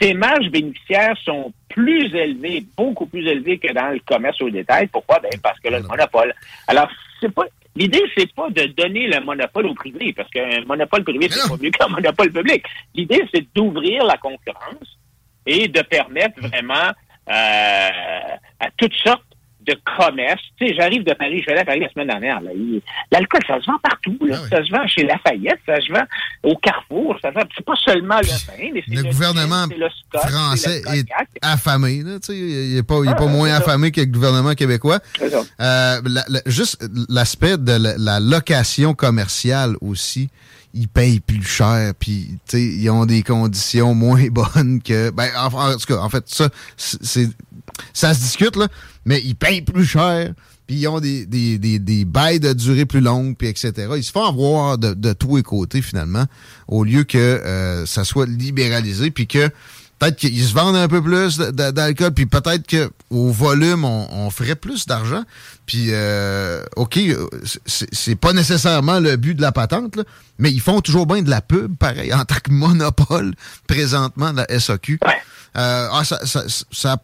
ces 0.00 0.14
marges 0.14 0.48
bénéficiaires 0.50 1.16
sont 1.24 1.52
plus 1.68 2.14
élevées, 2.14 2.64
beaucoup 2.76 3.06
plus 3.06 3.26
élevées 3.26 3.58
que 3.58 3.72
dans 3.72 3.88
le 3.88 4.00
commerce 4.00 4.40
au 4.40 4.48
détail. 4.48 4.86
Pourquoi? 4.86 5.18
Ben, 5.20 5.30
parce 5.42 5.58
que 5.60 5.68
là, 5.68 5.80
le 5.80 5.86
monopole. 5.86 6.34
Alors, 6.66 6.88
c'est 7.20 7.32
pas, 7.32 7.44
l'idée, 7.76 8.02
c'est 8.16 8.32
pas 8.34 8.50
de 8.50 8.64
donner 8.66 9.06
le 9.06 9.20
monopole 9.20 9.66
au 9.66 9.74
privé, 9.74 10.12
parce 10.12 10.30
qu'un 10.30 10.64
monopole 10.64 11.04
privé, 11.04 11.28
c'est 11.30 11.48
pas 11.48 11.56
mieux 11.60 11.70
qu'un 11.70 11.88
monopole 11.88 12.32
public. 12.32 12.64
L'idée, 12.94 13.24
c'est 13.32 13.46
d'ouvrir 13.54 14.04
la 14.04 14.16
concurrence 14.16 14.98
et 15.46 15.68
de 15.68 15.82
permettre 15.82 16.40
vraiment, 16.40 16.92
euh, 17.28 17.90
à 18.60 18.70
toutes 18.76 18.94
sortes 18.94 19.27
de 19.68 19.78
commerce. 19.96 20.40
Tu 20.58 20.68
sais, 20.68 20.74
j'arrive 20.74 21.04
de 21.04 21.12
Paris, 21.14 21.40
je 21.40 21.46
vais 21.46 21.52
aller 21.52 21.60
à 21.60 21.64
Paris 21.64 21.80
la 21.80 21.88
semaine 21.90 22.08
dernière. 22.08 22.40
L'alcool, 23.12 23.40
ça 23.46 23.60
se 23.60 23.66
vend 23.66 23.78
partout. 23.82 24.18
Là. 24.26 24.38
Ah 24.42 24.48
ça 24.50 24.64
se 24.64 24.70
vend 24.70 24.86
chez 24.86 25.04
Lafayette, 25.04 25.58
ça 25.66 25.80
se 25.80 25.92
vend 25.92 26.04
au 26.42 26.56
Carrefour. 26.56 27.16
Ça 27.22 27.30
se 27.30 27.34
vend. 27.34 27.42
C'est 27.54 27.64
pas 27.64 27.76
seulement 27.84 28.18
le 28.18 28.26
vin, 28.28 28.70
mais 28.74 28.82
c'est 28.86 28.94
le, 28.94 29.02
le, 29.02 29.10
gouvernement 29.10 29.66
le 29.66 29.88
Scott, 29.90 30.30
français 30.30 30.82
est, 30.94 31.06
affamé. 31.42 32.02
Là, 32.02 32.18
tu 32.20 32.32
sais, 32.32 32.36
il 32.36 32.74
n'est 32.74 32.82
pas, 32.82 33.00
il 33.04 33.10
est 33.10 33.14
pas 33.14 33.24
ah, 33.24 33.32
moins 33.32 33.52
affamé 33.52 33.90
que 33.90 34.00
le 34.00 34.06
gouvernement 34.06 34.54
québécois. 34.54 34.98
Euh, 35.20 35.30
la, 35.58 36.24
la, 36.28 36.40
juste 36.46 36.84
l'aspect 37.08 37.58
de 37.58 37.72
la, 37.72 37.96
la 37.98 38.20
location 38.20 38.94
commerciale 38.94 39.74
aussi 39.80 40.28
ils 40.74 40.88
payent 40.88 41.20
plus 41.20 41.42
cher, 41.42 41.92
puis 41.98 42.38
ils 42.52 42.90
ont 42.90 43.06
des 43.06 43.22
conditions 43.22 43.94
moins 43.94 44.26
bonnes 44.30 44.82
que. 44.82 45.10
Ben, 45.10 45.30
en, 45.36 45.76
tout 45.76 45.86
cas, 45.86 45.98
en 45.98 46.08
fait, 46.08 46.24
ça, 46.26 46.48
c'est 46.76 47.28
ça 47.92 48.14
se 48.14 48.20
discute, 48.20 48.56
là, 48.56 48.68
mais 49.04 49.20
ils 49.24 49.36
payent 49.36 49.62
plus 49.62 49.84
cher, 49.84 50.32
puis 50.66 50.76
ils 50.76 50.88
ont 50.88 51.00
des, 51.00 51.26
des, 51.26 51.58
des, 51.58 51.78
des, 51.78 52.04
bails 52.04 52.40
de 52.40 52.52
durée 52.52 52.84
plus 52.84 53.00
longue, 53.00 53.36
puis 53.36 53.48
etc. 53.48 53.72
Ils 53.96 54.04
se 54.04 54.12
font 54.12 54.24
avoir 54.24 54.78
de, 54.78 54.94
de 54.94 55.12
tous 55.12 55.36
les 55.36 55.42
côtés, 55.42 55.82
finalement, 55.82 56.26
au 56.68 56.84
lieu 56.84 57.04
que 57.04 57.18
euh, 57.18 57.86
ça 57.86 58.04
soit 58.04 58.26
libéralisé, 58.26 59.10
puis 59.10 59.26
que 59.26 59.50
peut-être 59.98 60.16
qu'ils 60.16 60.44
se 60.44 60.54
vendent 60.54 60.76
un 60.76 60.88
peu 60.88 61.02
plus 61.02 61.38
d'alcool, 61.38 62.12
puis 62.12 62.26
peut-être 62.26 62.68
qu'au 62.68 63.30
volume, 63.30 63.84
on, 63.84 64.30
ferait 64.30 64.56
plus 64.56 64.86
d'argent. 64.86 65.24
Puis, 65.66 65.88
euh, 65.90 66.62
OK, 66.76 66.98
c'est 67.66 68.16
pas 68.16 68.32
nécessairement 68.32 69.00
le 69.00 69.16
but 69.16 69.34
de 69.34 69.42
la 69.42 69.52
patente, 69.52 69.96
là, 69.96 70.04
mais 70.38 70.52
ils 70.52 70.60
font 70.60 70.80
toujours 70.80 71.06
bien 71.06 71.22
de 71.22 71.30
la 71.30 71.40
pub, 71.40 71.76
pareil, 71.76 72.12
en 72.12 72.24
tant 72.24 72.36
que 72.42 72.50
monopole 72.50 73.34
présentement 73.66 74.32
de 74.32 74.44
la 74.48 74.60
SAQ. 74.60 75.00
Euh, 75.56 75.88
ah, 75.90 76.04
ça, 76.04 76.24
ça, 76.24 76.44
ça, 76.70 76.98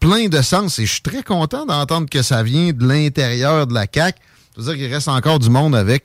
plein 0.00 0.28
de 0.28 0.42
sens 0.42 0.78
et 0.78 0.86
je 0.86 0.92
suis 0.92 1.02
très 1.02 1.22
content 1.22 1.66
d'entendre 1.66 2.08
que 2.08 2.22
ça 2.22 2.42
vient 2.42 2.72
de 2.72 2.86
l'intérieur 2.86 3.66
de 3.66 3.74
la 3.74 3.86
CAQ. 3.92 4.18
Ça 4.54 4.60
veut 4.60 4.64
dire 4.64 4.74
qu'il 4.74 4.92
reste 4.92 5.08
encore 5.08 5.38
du 5.38 5.50
monde 5.50 5.76
avec 5.76 6.04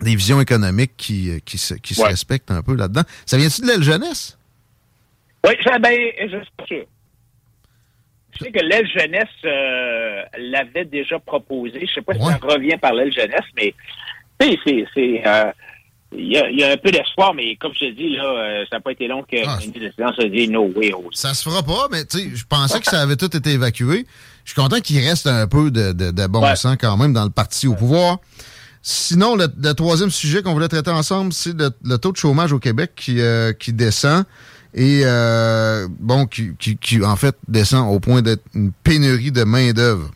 des 0.00 0.14
visions 0.14 0.40
économiques 0.40 0.92
qui, 0.96 1.40
qui, 1.44 1.58
se, 1.58 1.74
qui 1.74 1.94
se 1.94 2.02
respectent 2.02 2.50
un 2.50 2.62
peu 2.62 2.74
là-dedans. 2.74 3.02
Ça 3.26 3.36
vient-tu 3.36 3.62
de 3.62 3.66
l'aile 3.66 3.82
jeunesse? 3.82 4.38
Oui, 5.46 5.52
ben, 5.80 5.96
je 6.20 6.36
suis 6.36 6.66
sûr. 6.66 6.84
Je 8.32 8.44
sais 8.44 8.52
que 8.52 8.60
l'aile 8.60 8.88
jeunesse 8.88 9.28
euh, 9.44 10.22
l'avait 10.38 10.84
déjà 10.84 11.18
proposé. 11.18 11.86
Je 11.86 11.94
sais 11.94 12.02
pas 12.02 12.14
si 12.14 12.20
ça 12.20 12.38
revient 12.42 12.78
par 12.80 12.94
l'aile 12.94 13.12
jeunesse, 13.12 13.44
mais 13.56 13.74
c'est 14.40 14.86
c'est 14.94 15.22
euh, 15.26 15.52
il 16.12 16.32
y, 16.32 16.36
a, 16.36 16.50
y, 16.50 16.64
a, 16.64 16.72
un 16.72 16.76
peu 16.76 16.90
d'espoir, 16.90 17.34
mais 17.34 17.56
comme 17.56 17.72
je 17.74 17.86
te 17.86 17.90
dis, 17.92 18.16
là, 18.16 18.24
euh, 18.24 18.64
ça 18.68 18.76
n'a 18.76 18.80
pas 18.80 18.92
été 18.92 19.06
long 19.06 19.22
que 19.22 19.36
ah, 19.46 19.58
le 19.62 20.12
se 20.14 20.26
dit 20.26 20.48
no 20.48 20.64
way. 20.74 20.92
Ça 21.12 21.34
se 21.34 21.42
fera 21.48 21.62
pas, 21.62 21.88
mais 21.90 22.04
tu 22.04 22.18
sais, 22.18 22.30
je 22.34 22.44
pensais 22.44 22.80
que 22.80 22.86
ça 22.86 23.00
avait 23.00 23.16
tout 23.16 23.34
été 23.36 23.50
évacué. 23.50 24.06
Je 24.44 24.52
suis 24.52 24.60
content 24.60 24.80
qu'il 24.80 24.98
reste 24.98 25.26
un 25.26 25.46
peu 25.46 25.70
de, 25.70 25.92
de, 25.92 26.26
bon 26.26 26.42
sens 26.56 26.76
quand 26.80 26.96
même 26.96 27.12
dans 27.12 27.24
le 27.24 27.30
parti 27.30 27.68
au 27.68 27.74
pouvoir. 27.74 28.18
Sinon, 28.82 29.36
le, 29.36 29.72
troisième 29.74 30.10
sujet 30.10 30.42
qu'on 30.42 30.52
voulait 30.52 30.68
traiter 30.68 30.90
ensemble, 30.90 31.32
c'est 31.32 31.54
le, 31.56 31.96
taux 31.98 32.12
de 32.12 32.16
chômage 32.16 32.52
au 32.52 32.58
Québec 32.58 32.92
qui, 32.96 33.20
qui 33.58 33.72
descend 33.72 34.24
et 34.74 35.02
euh, 35.04 35.88
bon, 35.98 36.26
qui, 36.26 36.54
qui, 36.56 37.04
en 37.04 37.16
fait 37.16 37.36
descend 37.48 37.92
au 37.94 38.00
point 38.00 38.22
d'être 38.22 38.42
une 38.54 38.72
pénurie 38.72 39.32
de 39.32 39.44
main-d'œuvre. 39.44 40.10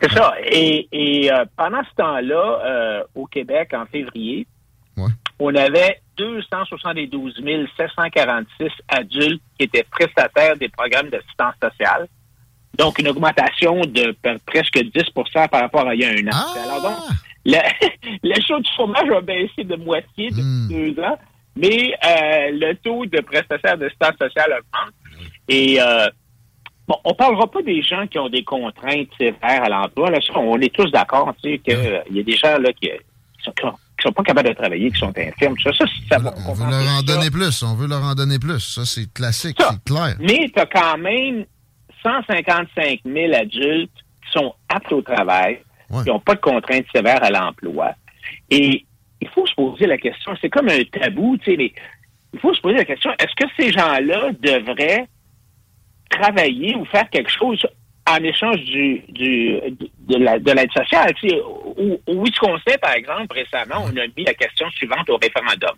C'est 0.00 0.12
ça. 0.12 0.34
Et, 0.44 0.88
et 0.92 1.32
euh, 1.32 1.44
pendant 1.56 1.82
ce 1.84 1.94
temps-là, 1.96 2.60
euh, 2.64 3.04
au 3.14 3.26
Québec, 3.26 3.70
en 3.72 3.86
février, 3.86 4.46
on 5.38 5.54
avait 5.54 6.00
272 6.16 7.34
746 7.76 8.68
adultes 8.88 9.42
qui 9.58 9.64
étaient 9.64 9.84
prestataires 9.84 10.56
des 10.56 10.68
programmes 10.68 11.08
d'assistance 11.08 11.54
sociale. 11.62 12.08
Donc, 12.76 12.98
une 12.98 13.08
augmentation 13.08 13.80
de 13.80 14.16
presque 14.46 14.78
10% 14.78 15.48
par 15.48 15.60
rapport 15.60 15.86
à 15.86 15.94
il 15.94 16.00
y 16.00 16.04
a 16.04 16.10
un 16.10 16.26
an. 16.28 16.30
Ah! 16.32 16.54
Alors 16.64 16.82
donc, 16.82 16.98
le, 17.44 17.58
le 18.22 18.40
show 18.40 18.58
du 18.60 18.70
chômage 18.76 19.10
a 19.10 19.20
baissé 19.20 19.64
de 19.64 19.76
moitié 19.76 20.30
depuis 20.30 20.42
hmm. 20.42 20.94
deux 20.94 21.02
ans 21.02 21.18
mais 21.56 21.92
euh, 22.04 22.50
le 22.52 22.74
taux 22.76 23.06
de 23.06 23.20
prestataires 23.20 23.78
de 23.78 23.88
stade 23.90 24.16
social 24.18 24.50
augmente. 24.50 24.94
Et 25.48 25.80
euh, 25.80 26.08
bon, 26.88 26.96
on 27.04 27.14
parlera 27.14 27.50
pas 27.50 27.62
des 27.62 27.82
gens 27.82 28.06
qui 28.06 28.18
ont 28.18 28.28
des 28.28 28.44
contraintes 28.44 29.08
sévères 29.18 29.64
à 29.64 29.68
l'emploi. 29.68 30.10
Là, 30.10 30.18
on 30.36 30.58
est 30.60 30.74
tous 30.74 30.90
d'accord, 30.90 31.34
tu 31.42 31.50
sais, 31.50 31.58
qu'il 31.58 32.02
y 32.10 32.20
a 32.20 32.22
des 32.22 32.36
gens 32.36 32.58
là 32.58 32.72
qui, 32.72 32.90
sont, 33.42 33.52
sont 34.02 34.12
pas 34.12 34.22
capables 34.22 34.48
de 34.48 34.54
travailler, 34.54 34.90
qui 34.90 34.98
sont 34.98 35.12
infirmes. 35.16 35.54
Ça, 35.62 35.70
ça, 35.72 35.86
ça 36.10 36.34
on, 36.48 36.52
veut 36.52 36.70
leur 36.70 36.98
en 36.98 37.02
donner 37.02 37.30
plus. 37.30 37.62
On 37.62 37.74
veut 37.74 37.88
leur 37.88 38.02
en 38.02 38.14
donner 38.14 38.38
plus. 38.38 38.60
Ça, 38.60 38.84
c'est 38.84 39.12
classique, 39.12 39.58
c'est 39.58 39.84
clair. 39.84 40.16
Mais 40.20 40.50
tu 40.54 40.60
as 40.60 40.66
quand 40.66 40.98
même 40.98 41.44
155 42.02 43.00
000 43.04 43.34
adultes 43.34 43.90
qui 44.24 44.32
sont 44.32 44.54
aptes 44.68 44.92
au 44.92 45.02
travail, 45.02 45.60
qui 46.02 46.08
n'ont 46.08 46.20
pas 46.20 46.34
de 46.34 46.40
contraintes 46.40 46.86
sévères 46.94 47.22
à 47.22 47.30
l'emploi. 47.30 47.92
Et 48.50 48.84
il 49.20 49.28
faut 49.28 49.46
se 49.46 49.54
poser 49.54 49.86
la 49.86 49.98
question, 49.98 50.32
c'est 50.40 50.50
comme 50.50 50.68
un 50.68 50.82
tabou, 50.84 51.36
tu 51.38 51.52
sais, 51.52 51.56
mais 51.56 51.72
il 52.32 52.40
faut 52.40 52.54
se 52.54 52.60
poser 52.60 52.76
la 52.76 52.84
question, 52.84 53.10
est-ce 53.18 53.34
que 53.36 53.50
ces 53.56 53.72
gens-là 53.72 54.30
devraient 54.40 55.06
travailler 56.10 56.74
ou 56.74 56.84
faire 56.86 57.08
quelque 57.10 57.30
chose 57.30 57.64
en 58.08 58.22
échange 58.24 58.60
du, 58.64 59.02
du 59.08 59.60
de, 60.08 60.52
l'aide 60.52 60.72
sociale. 60.72 61.14
Tu 61.14 61.28
sais, 61.28 61.40
au, 61.40 62.00
Wisconsin, 62.08 62.76
par 62.80 62.94
exemple, 62.94 63.34
récemment, 63.34 63.84
on 63.84 63.96
a 63.96 64.06
mis 64.16 64.24
la 64.24 64.34
question 64.34 64.68
suivante 64.70 65.08
au 65.10 65.18
référendum. 65.18 65.76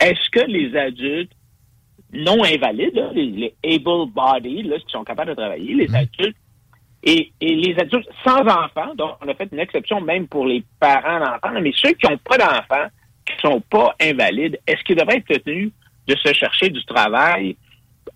Est-ce 0.00 0.30
que 0.30 0.46
les 0.46 0.76
adultes 0.76 1.32
non 2.12 2.42
invalides, 2.42 3.02
les, 3.14 3.54
able-bodied, 3.64 4.72
qui 4.86 4.92
sont 4.92 5.04
capables 5.04 5.30
de 5.30 5.34
travailler, 5.34 5.74
les 5.74 5.94
adultes 5.94 6.36
et, 7.02 7.32
les 7.40 7.76
adultes 7.78 8.08
sans 8.24 8.40
enfants, 8.40 8.94
donc 8.96 9.16
on 9.20 9.28
a 9.28 9.34
fait 9.34 9.48
une 9.52 9.60
exception 9.60 10.00
même 10.00 10.26
pour 10.26 10.46
les 10.46 10.64
parents 10.80 11.20
d'enfants, 11.20 11.60
mais 11.60 11.72
ceux 11.74 11.92
qui 11.92 12.06
n'ont 12.08 12.18
pas 12.18 12.38
d'enfants, 12.38 12.88
qui 13.26 13.34
ne 13.34 13.50
sont 13.50 13.60
pas 13.60 13.94
invalides, 14.00 14.58
est-ce 14.66 14.82
qu'ils 14.84 14.96
devraient 14.96 15.18
être 15.18 15.42
tenus 15.44 15.70
de 16.06 16.16
se 16.16 16.32
chercher 16.32 16.70
du 16.70 16.82
travail 16.86 17.56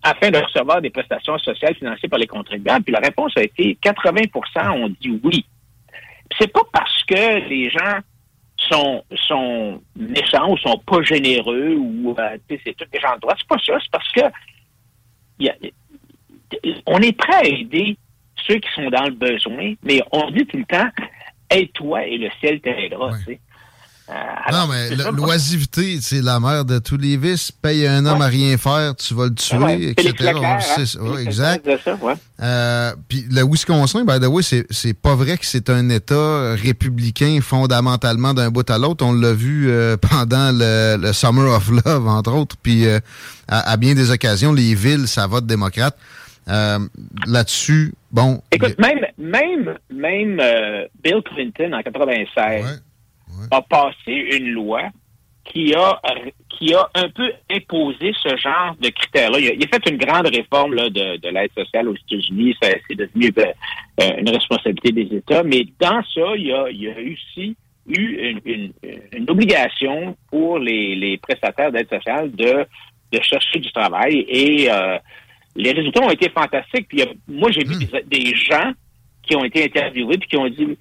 afin 0.03 0.29
de 0.31 0.37
recevoir 0.37 0.81
des 0.81 0.89
prestations 0.89 1.37
sociales 1.39 1.75
financées 1.75 2.07
par 2.07 2.19
les 2.19 2.27
contribuables? 2.27 2.83
Puis 2.83 2.93
la 2.93 2.99
réponse 2.99 3.33
a 3.37 3.43
été 3.43 3.77
80% 3.83 4.69
ont 4.71 4.89
dit 4.89 5.19
oui. 5.23 5.45
C'est 6.39 6.51
pas 6.51 6.63
parce 6.71 7.03
que 7.03 7.47
les 7.47 7.69
gens 7.69 7.99
sont, 8.57 9.03
sont 9.27 9.81
méchants 9.95 10.51
ou 10.51 10.57
sont 10.57 10.77
pas 10.85 11.01
généreux 11.01 11.75
ou 11.75 12.15
euh, 12.17 12.37
c'est 12.49 12.75
tous 12.75 12.85
des 12.91 12.99
gens 12.99 13.15
de 13.15 13.21
droite. 13.21 13.37
C'est 13.39 13.47
pas 13.47 13.57
ça. 13.65 13.79
C'est 13.81 13.91
parce 13.91 14.11
que 14.11 14.21
on 16.85 16.99
est 16.99 17.17
prêt 17.17 17.35
à 17.35 17.45
aider 17.45 17.97
ceux 18.47 18.55
qui 18.55 18.69
sont 18.75 18.89
dans 18.89 19.05
le 19.05 19.11
besoin, 19.11 19.73
mais 19.83 20.01
on 20.11 20.29
dit 20.31 20.45
tout 20.45 20.57
le 20.57 20.65
temps, 20.65 20.89
aide-toi 21.49 22.05
et 22.07 22.17
le 22.17 22.29
ciel 22.39 22.59
t'aidera. 22.61 23.11
Euh, 24.09 24.13
non, 24.51 24.67
mais 24.67 24.95
l'oisiveté, 25.11 25.99
c'est 26.01 26.21
la 26.21 26.39
mère 26.39 26.65
de 26.65 26.77
tous 26.79 26.97
les 26.97 27.15
vices. 27.15 27.51
Paye 27.51 27.87
un 27.87 28.05
homme 28.05 28.21
à 28.21 28.27
rien 28.27 28.57
faire, 28.57 28.95
tu 28.95 29.13
vas 29.13 29.25
le 29.25 29.35
tuer, 29.35 29.91
etc. 29.91 30.33
Hein? 30.43 31.17
exact. 31.19 31.69
Euh, 32.41 32.93
puis 33.07 33.25
le 33.31 33.43
Wisconsin, 33.43 34.03
by 34.03 34.19
the 34.19 34.27
way, 34.27 34.43
c'est 34.43 34.93
pas 34.93 35.15
vrai 35.15 35.37
que 35.37 35.45
c'est 35.45 35.69
un 35.69 35.89
État 35.89 36.53
républicain 36.55 37.39
fondamentalement 37.41 38.33
d'un 38.33 38.49
bout 38.49 38.69
à 38.69 38.77
l'autre. 38.77 39.05
On 39.05 39.13
l'a 39.13 39.31
vu 39.31 39.69
euh, 39.69 39.95
pendant 40.09 40.51
le, 40.51 41.11
Summer 41.13 41.53
of 41.53 41.69
Love, 41.69 42.07
entre 42.07 42.33
autres. 42.33 42.57
Puis 42.61 42.85
à, 42.87 42.99
à, 43.47 43.77
bien 43.77 43.93
des 43.93 44.11
occasions, 44.11 44.51
les 44.51 44.75
villes, 44.75 45.07
ça 45.07 45.27
vote 45.27 45.45
démocrate. 45.45 45.97
Là-dessus, 46.45 47.93
bon. 48.11 48.41
Écoute, 48.51 48.77
même, 48.79 48.99
même, 49.17 49.77
même 49.89 50.41
Bill 51.01 51.21
Clinton 51.23 51.71
en 51.71 51.81
96 51.81 52.83
a 53.51 53.61
passé 53.61 54.11
une 54.11 54.49
loi 54.49 54.89
qui 55.45 55.73
a 55.75 55.99
qui 56.49 56.73
a 56.73 56.89
un 56.95 57.09
peu 57.09 57.31
imposé 57.51 58.13
ce 58.21 58.37
genre 58.37 58.75
de 58.79 58.89
critères-là. 58.89 59.39
Il, 59.39 59.63
a 59.63 59.67
fait 59.67 59.89
une 59.89 59.97
grande 59.97 60.27
réforme 60.27 60.75
là, 60.75 60.89
de, 60.89 61.17
de 61.17 61.29
l'aide 61.29 61.51
sociale 61.57 61.89
aux 61.89 61.95
États-Unis. 61.95 62.55
C'est 62.61 62.95
devenu 62.95 63.33
euh, 63.37 64.17
une 64.19 64.29
responsabilité 64.29 64.91
des 64.91 65.17
États. 65.17 65.43
Mais 65.43 65.65
dans 65.79 66.01
ça, 66.13 66.35
il 66.35 66.47
y 66.47 66.53
a, 66.53 66.69
il 66.69 66.81
y 66.81 66.89
a 66.89 66.93
aussi 66.93 67.55
eu 67.87 68.37
une, 68.45 68.71
une, 69.11 69.29
obligation 69.29 70.15
pour 70.29 70.59
les, 70.59 70.95
les 70.95 71.17
prestataires 71.17 71.71
d'aide 71.71 71.89
sociale 71.89 72.31
de, 72.31 72.65
de 73.11 73.21
chercher 73.21 73.59
du 73.59 73.71
travail. 73.71 74.25
Et 74.27 74.71
euh, 74.71 74.97
les 75.55 75.71
résultats 75.71 76.01
ont 76.01 76.09
été 76.09 76.29
fantastiques. 76.29 76.87
Puis 76.87 77.03
moi, 77.27 77.51
j'ai 77.51 77.63
vu 77.63 77.75
hmm. 77.75 78.07
des, 78.07 78.35
gens 78.35 78.71
qui 79.23 79.35
ont 79.35 79.43
été 79.43 79.65
interviewés 79.65 80.17
puis 80.17 80.29
qui 80.29 80.37
ont 80.37 80.49
dit 80.49 80.77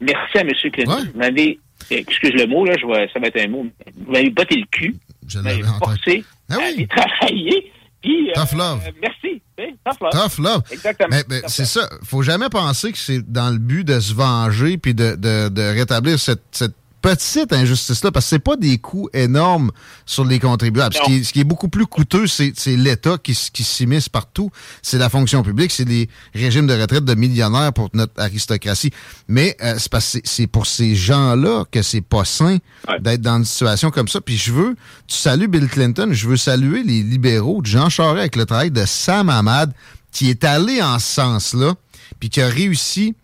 merci 0.00 0.38
à 0.38 0.40
M. 0.42 0.50
Clinton. 0.72 1.10
Vous 1.12 1.18
m'avez, 1.18 1.58
excuse 1.90 2.32
le 2.32 2.46
mot, 2.46 2.64
là, 2.64 2.74
je 2.80 2.86
vois, 2.86 3.06
ça 3.12 3.18
va 3.18 3.28
être 3.28 3.40
un 3.40 3.48
mot, 3.48 3.66
vous 3.96 4.12
m'avez 4.12 4.30
botté 4.30 4.56
le 4.56 4.66
cul. 4.70 4.94
Je 5.26 5.38
vous 5.38 5.44
m'avez 5.44 5.62
forcé 5.62 6.24
ah 6.50 6.56
à 6.60 6.64
aller 6.64 6.86
travailler. 6.86 7.72
Puis, 8.02 8.30
euh, 8.30 8.34
tough 8.34 8.58
love. 8.58 8.80
merci. 9.00 9.40
Tough 9.56 10.00
love. 10.00 10.10
Tough 10.10 10.38
love. 10.38 10.62
Exactement. 10.72 11.16
Mais, 11.28 11.42
c'est 11.46 11.64
ça. 11.64 11.88
faut 12.02 12.22
jamais 12.22 12.48
penser 12.48 12.90
que 12.90 12.98
c'est 12.98 13.20
dans 13.30 13.50
le 13.50 13.58
but 13.58 13.84
de 13.84 14.00
se 14.00 14.12
venger 14.12 14.76
puis 14.76 14.92
de, 14.92 15.14
de, 15.14 15.48
de 15.48 15.62
rétablir 15.62 16.18
cette, 16.18 16.42
cette 16.50 16.74
petite 17.02 17.52
injustice-là, 17.52 18.12
parce 18.12 18.26
que 18.26 18.30
c'est 18.30 18.38
pas 18.38 18.56
des 18.56 18.78
coûts 18.78 19.10
énormes 19.12 19.72
sur 20.06 20.24
les 20.24 20.38
contribuables. 20.38 20.94
Ce 20.94 21.02
qui, 21.02 21.16
est, 21.16 21.24
ce 21.24 21.32
qui, 21.32 21.40
est, 21.40 21.44
beaucoup 21.44 21.68
plus 21.68 21.86
coûteux, 21.86 22.26
c'est 22.26 22.52
l'État 22.76 23.16
qui, 23.22 23.36
qui 23.52 23.64
s'immisce 23.64 24.08
partout. 24.08 24.50
C'est 24.80 24.98
la 24.98 25.10
fonction 25.10 25.42
publique, 25.42 25.72
c'est 25.72 25.84
les 25.84 26.08
régimes 26.34 26.66
de 26.66 26.80
retraite 26.80 27.04
de 27.04 27.14
millionnaires 27.14 27.72
pour 27.72 27.90
notre 27.92 28.18
aristocratie. 28.18 28.90
Mais 29.28 29.56
euh, 29.62 29.76
c'est 30.24 30.46
pour 30.46 30.66
ces 30.66 30.94
gens-là 30.94 31.64
que 31.70 31.82
c'est 31.82 32.00
pas 32.00 32.24
sain 32.24 32.58
d'être 33.00 33.20
dans 33.20 33.38
une 33.38 33.44
situation 33.44 33.90
comme 33.90 34.08
ça. 34.08 34.20
Puis 34.20 34.36
je 34.36 34.52
veux, 34.52 34.76
tu 35.06 35.16
salues 35.16 35.48
Bill 35.48 35.68
Clinton, 35.68 36.08
je 36.12 36.28
veux 36.28 36.36
saluer 36.36 36.82
les 36.84 37.02
libéraux 37.02 37.60
de 37.60 37.66
Jean 37.66 37.90
Charest 37.90 38.20
avec 38.20 38.36
le 38.36 38.46
travail 38.46 38.70
de 38.70 38.84
Sam 38.86 39.28
Hamad, 39.28 39.72
qui 40.12 40.30
est 40.30 40.44
allé 40.44 40.80
en 40.82 40.98
ce 40.98 41.14
sens-là, 41.14 41.74
puis 42.20 42.30
qui 42.30 42.40
a 42.40 42.48
réussi 42.48 43.14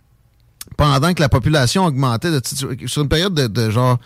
pendant 0.79 1.13
que 1.13 1.21
la 1.21 1.27
population 1.27 1.85
augmentait 1.85 2.29
sur 2.85 3.01
une 3.01 3.09
période 3.09 3.33
de, 3.33 3.69
genre 3.69 3.97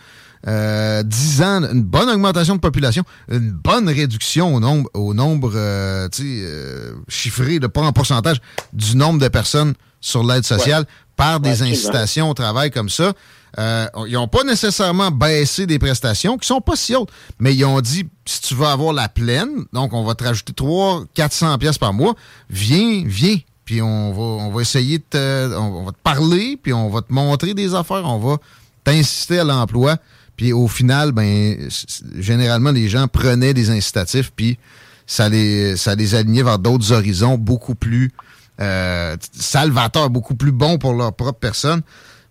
euh, 0.47 1.03
10 1.03 1.41
ans, 1.43 1.61
une 1.71 1.83
bonne 1.83 2.09
augmentation 2.09 2.55
de 2.55 2.59
population, 2.59 3.03
une 3.29 3.51
bonne 3.51 3.87
réduction 3.87 4.55
au 4.55 4.59
nombre, 4.59 4.89
au 4.95 5.13
nombre 5.13 5.51
euh, 5.53 6.09
euh, 6.19 6.93
chiffré, 7.07 7.59
de 7.59 7.67
pas 7.67 7.81
en 7.81 7.93
pourcentage, 7.93 8.41
du 8.73 8.97
nombre 8.97 9.19
de 9.19 9.27
personnes 9.27 9.75
sur 10.01 10.23
l'aide 10.23 10.45
sociale 10.45 10.85
par 11.15 11.39
des 11.39 11.61
incitations 11.61 12.31
au 12.31 12.33
travail 12.33 12.71
comme 12.71 12.89
ça. 12.89 13.13
Euh, 13.59 13.85
ils 14.07 14.13
n'ont 14.13 14.27
pas 14.27 14.43
nécessairement 14.43 15.11
baissé 15.11 15.67
des 15.67 15.77
prestations 15.77 16.39
qui 16.39 16.47
sont 16.47 16.59
pas 16.59 16.75
si 16.75 16.95
hautes, 16.95 17.11
mais 17.37 17.53
ils 17.53 17.65
ont 17.65 17.81
dit 17.81 18.09
si 18.25 18.41
tu 18.41 18.55
veux 18.55 18.65
avoir 18.65 18.93
la 18.93 19.09
pleine, 19.09 19.65
donc 19.73 19.93
on 19.93 20.03
va 20.03 20.15
te 20.15 20.23
rajouter 20.23 20.53
3 20.53 21.03
400 21.13 21.59
pièces 21.59 21.77
par 21.77 21.93
mois, 21.93 22.15
viens, 22.49 23.03
viens, 23.05 23.37
puis 23.65 23.81
on 23.81 24.11
va, 24.11 24.43
on 24.45 24.51
va 24.51 24.61
essayer 24.61 24.97
de 24.97 25.03
te, 25.09 25.55
on 25.55 25.83
va 25.85 25.91
te 25.91 25.97
parler, 26.03 26.57
puis 26.61 26.73
on 26.73 26.89
va 26.89 27.01
te 27.01 27.13
montrer 27.13 27.53
des 27.53 27.75
affaires, 27.75 28.05
on 28.05 28.19
va 28.19 28.37
t'inciter 28.83 29.39
à 29.39 29.43
l'emploi. 29.43 29.97
Puis 30.35 30.51
au 30.51 30.67
final, 30.67 31.11
ben 31.11 31.69
généralement, 32.17 32.71
les 32.71 32.89
gens 32.89 33.07
prenaient 33.07 33.53
des 33.53 33.69
incitatifs, 33.69 34.31
puis 34.35 34.57
ça 35.05 35.29
les, 35.29 35.77
ça 35.77 35.95
les 35.95 36.15
alignait 36.15 36.43
vers 36.43 36.59
d'autres 36.59 36.91
horizons 36.91 37.37
beaucoup 37.37 37.75
plus 37.75 38.11
euh, 38.59 39.15
salvateurs, 39.33 40.09
beaucoup 40.09 40.35
plus 40.35 40.51
bons 40.51 40.77
pour 40.77 40.93
leur 40.93 41.13
propre 41.13 41.39
personne. 41.39 41.81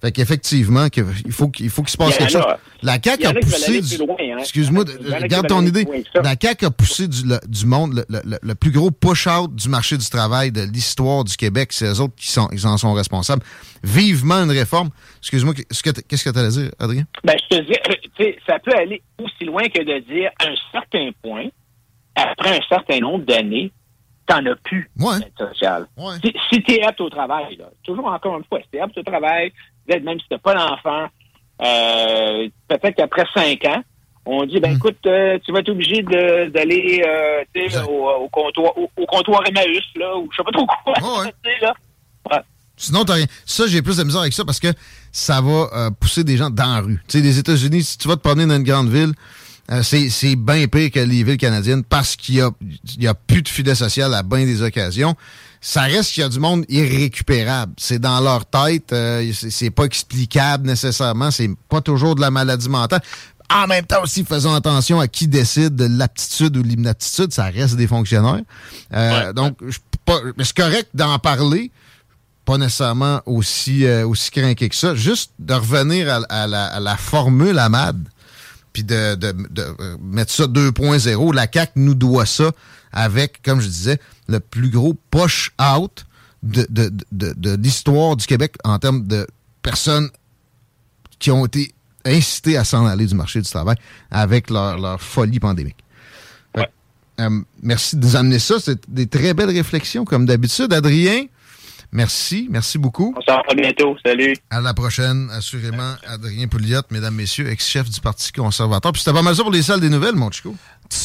Fait 0.02 0.10
qu'effectivement, 0.10 0.86
il 1.24 1.32
faut 1.32 1.48
qu'il 1.48 1.70
faut 1.70 1.82
qu'il 1.82 1.92
se 1.92 1.96
passe 1.96 2.18
quelque 2.18 2.32
chose. 2.32 2.42
La 2.82 2.94
CAQ 2.94 3.24
a 3.24 3.34
poussé 3.34 3.78
hein. 3.78 4.38
Excuse-moi, 4.40 4.84
garde 5.28 5.46
ton 5.46 5.64
idée. 5.64 5.86
La 6.16 6.34
CAQ 6.40 6.66
a 6.66 6.70
poussé 6.72 7.06
du, 7.06 7.22
du 7.46 7.66
monde 7.66 8.04
le, 8.08 8.54
plus 8.54 8.72
gros 8.72 8.90
push-out 8.90 9.54
du 9.54 9.68
marché 9.68 9.96
du 9.96 10.10
travail 10.10 10.50
de 10.50 10.62
l'histoire 10.62 11.22
du 11.22 11.36
Québec. 11.36 11.72
C'est 11.72 11.86
eux 11.86 12.00
autres 12.00 12.16
qui 12.16 12.32
sont, 12.32 12.48
ils 12.52 12.66
en 12.66 12.76
sont 12.78 12.92
responsables. 12.94 13.42
Vivement 13.84 14.42
une 14.42 14.50
réforme. 14.50 14.90
Excuse-moi, 15.18 15.54
qu'est-ce 15.54 15.84
que 16.24 16.30
tu 16.30 16.38
as 16.38 16.42
à 16.42 16.48
dire, 16.48 16.70
Adrien? 16.80 17.04
Ben, 17.22 17.36
je 17.38 17.56
te 17.56 17.62
dis, 17.62 17.78
euh, 18.20 18.32
ça 18.44 18.58
peut 18.58 18.74
aller 18.74 19.02
aussi 19.22 19.44
loin 19.44 19.68
que 19.68 19.84
de 19.84 20.00
dire 20.00 20.32
à 20.40 20.48
un 20.48 20.54
certain 20.72 21.10
point, 21.22 21.46
après 22.16 22.56
un 22.56 22.62
certain 22.68 22.98
nombre 22.98 23.24
d'années, 23.24 23.70
t'en 24.26 24.44
as 24.46 24.56
plus 24.64 24.90
ouais. 24.98 25.18
sociale. 25.38 25.86
Si, 26.24 26.32
si 26.52 26.62
tu 26.62 26.72
es 26.72 26.82
apte 26.82 27.00
au 27.00 27.10
travail, 27.10 27.56
là, 27.56 27.66
toujours 27.84 28.06
encore 28.06 28.36
une 28.38 28.44
fois, 28.44 28.58
si 28.62 28.68
tu 28.72 28.78
es 28.78 28.80
apte 28.80 28.98
au 28.98 29.02
travail, 29.02 29.52
même 29.88 30.20
si 30.20 30.26
tu 30.30 30.38
pas 30.38 30.54
d'enfant, 30.54 31.08
euh, 31.62 32.48
peut-être 32.68 32.96
qu'après 32.96 33.24
cinq 33.34 33.64
ans, 33.66 33.82
on 34.24 34.44
dit, 34.46 34.60
ben 34.60 34.72
hmm. 34.72 34.76
écoute, 34.76 34.98
euh, 35.06 35.38
tu 35.44 35.52
vas 35.52 35.60
être 35.60 35.68
obligé 35.68 36.02
d'aller 36.02 37.02
euh, 37.04 37.84
au, 37.88 38.08
au, 38.24 38.28
comptoir, 38.28 38.72
au, 38.76 39.06
comptoir 39.06 39.42
Emmaüs, 39.46 39.82
là, 39.96 40.16
ou 40.16 40.28
je 40.30 40.36
sais 40.36 40.44
pas 40.44 40.52
trop 40.52 40.66
quoi. 40.66 40.94
là. 41.60 41.74
Sinon, 42.76 43.04
t'as 43.04 43.14
rien. 43.14 43.26
Ça, 43.44 43.66
j'ai 43.66 43.82
plus 43.82 43.96
de 43.96 44.04
misère 44.04 44.22
avec 44.22 44.32
ça 44.32 44.44
parce 44.44 44.58
que 44.58 44.68
ça 45.12 45.40
va 45.40 45.90
pousser 46.00 46.24
des 46.24 46.36
gens 46.36 46.50
dans 46.50 46.74
la 46.74 46.80
rue. 46.80 47.00
Tu 47.06 47.18
sais, 47.18 47.24
les 47.24 47.38
États-Unis, 47.38 47.82
si 47.82 47.98
tu 47.98 48.08
vas 48.08 48.16
te 48.16 48.22
promener 48.22 48.46
dans 48.46 48.56
une 48.56 48.64
grande 48.64 48.88
ville, 48.88 49.12
c'est 49.82 50.36
bien 50.36 50.66
pire 50.66 50.90
que 50.90 51.00
les 51.00 51.22
villes 51.22 51.36
canadiennes 51.36 51.84
parce 51.84 52.16
qu'il 52.16 52.36
y 52.36 52.40
a, 52.40 52.50
y 52.98 53.06
a 53.06 53.14
plus 53.14 53.42
de 53.42 53.48
filet 53.48 53.74
social 53.74 54.12
à 54.14 54.22
bien 54.22 54.44
des 54.44 54.62
occasions 54.62 55.14
ça 55.64 55.82
reste 55.82 56.12
qu'il 56.12 56.22
y 56.22 56.26
a 56.26 56.28
du 56.28 56.40
monde 56.40 56.64
irrécupérable. 56.68 57.72
C'est 57.78 58.00
dans 58.00 58.20
leur 58.20 58.44
tête, 58.44 58.92
euh, 58.92 59.32
c'est 59.32 59.70
pas 59.70 59.84
explicable 59.84 60.66
nécessairement, 60.66 61.30
c'est 61.30 61.48
pas 61.68 61.80
toujours 61.80 62.16
de 62.16 62.20
la 62.20 62.32
maladie 62.32 62.68
mentale. 62.68 63.00
En 63.48 63.68
même 63.68 63.84
temps 63.86 64.02
aussi, 64.02 64.24
faisons 64.24 64.54
attention 64.54 64.98
à 64.98 65.06
qui 65.06 65.28
décide 65.28 65.76
de 65.76 65.86
l'aptitude 65.86 66.56
ou 66.56 66.62
l'inaptitude, 66.64 67.32
ça 67.32 67.44
reste 67.44 67.76
des 67.76 67.86
fonctionnaires. 67.86 68.42
Euh, 68.92 69.32
donc, 69.32 69.56
c'est 70.40 70.56
correct 70.56 70.88
d'en 70.94 71.18
parler, 71.20 71.70
pas 72.44 72.58
nécessairement 72.58 73.20
aussi, 73.24 73.84
euh, 73.84 74.06
aussi 74.06 74.32
craqué 74.32 74.68
que 74.68 74.74
ça. 74.74 74.96
Juste 74.96 75.30
de 75.38 75.54
revenir 75.54 76.24
à, 76.28 76.46
la, 76.48 76.96
formule 76.96 77.58
AMAD, 77.58 78.08
puis 78.72 78.82
de, 78.82 79.14
de, 79.14 79.32
mettre 80.02 80.32
ça 80.32 80.44
2.0. 80.44 81.34
La 81.34 81.46
CAC 81.46 81.72
nous 81.76 81.94
doit 81.94 82.26
ça 82.26 82.50
avec, 82.92 83.42
comme 83.42 83.60
je 83.60 83.68
disais, 83.68 83.98
le 84.28 84.40
plus 84.40 84.70
gros 84.70 84.94
push-out 85.10 86.04
de, 86.42 86.66
de, 87.12 87.56
l'histoire 87.56 88.16
du 88.16 88.26
Québec 88.26 88.56
en 88.64 88.78
termes 88.78 89.06
de 89.06 89.26
personnes 89.62 90.10
qui 91.18 91.30
ont 91.30 91.46
été 91.46 91.72
incitées 92.04 92.56
à 92.56 92.64
s'en 92.64 92.84
aller 92.84 93.06
du 93.06 93.14
marché 93.14 93.40
du 93.40 93.48
travail 93.48 93.76
avec 94.10 94.50
leur, 94.50 95.00
folie 95.00 95.40
pandémique. 95.40 95.76
Euh, 97.20 97.28
merci 97.62 97.96
de 97.96 98.04
nous 98.06 98.16
amener 98.16 98.38
ça. 98.38 98.58
C'est 98.58 98.90
des 98.90 99.06
très 99.06 99.34
belles 99.34 99.50
réflexions, 99.50 100.06
comme 100.06 100.24
d'habitude. 100.24 100.72
Adrien, 100.72 101.26
Merci, 101.94 102.48
merci 102.50 102.78
beaucoup. 102.78 103.14
On 103.14 103.20
se 103.20 103.30
revoit 103.30 103.54
bientôt. 103.54 103.94
Salut. 104.04 104.34
À 104.48 104.62
la 104.62 104.72
prochaine, 104.72 105.28
assurément. 105.30 105.94
Adrien 106.06 106.48
Pouliot, 106.48 106.80
mesdames, 106.90 107.14
messieurs, 107.14 107.50
ex-chef 107.50 107.90
du 107.90 108.00
Parti 108.00 108.32
conservateur. 108.32 108.92
Puis 108.92 109.02
c'était 109.02 109.12
pas 109.12 109.20
mal 109.20 109.36
ça 109.36 109.42
pour 109.42 109.52
les 109.52 109.62
salles 109.62 109.80
des 109.80 109.90
nouvelles, 109.90 110.14
mon 110.14 110.30
Chico. 110.30 110.56